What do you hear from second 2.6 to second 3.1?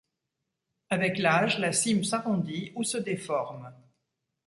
ou se